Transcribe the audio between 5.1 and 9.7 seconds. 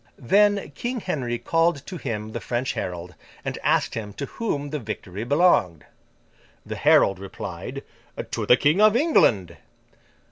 belonged. The herald replied, 'To the King of England.